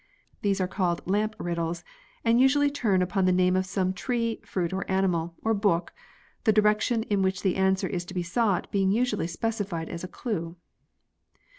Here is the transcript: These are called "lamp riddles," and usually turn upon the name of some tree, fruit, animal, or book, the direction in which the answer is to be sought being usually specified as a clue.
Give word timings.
These 0.41 0.59
are 0.59 0.67
called 0.67 1.03
"lamp 1.05 1.35
riddles," 1.37 1.83
and 2.25 2.41
usually 2.41 2.71
turn 2.71 3.03
upon 3.03 3.25
the 3.25 3.31
name 3.31 3.55
of 3.55 3.67
some 3.67 3.93
tree, 3.93 4.39
fruit, 4.43 4.73
animal, 4.87 5.35
or 5.43 5.53
book, 5.53 5.93
the 6.43 6.51
direction 6.51 7.03
in 7.03 7.21
which 7.21 7.43
the 7.43 7.55
answer 7.55 7.85
is 7.85 8.03
to 8.05 8.15
be 8.15 8.23
sought 8.23 8.71
being 8.71 8.91
usually 8.91 9.27
specified 9.27 9.89
as 9.89 10.03
a 10.03 10.07
clue. 10.07 10.55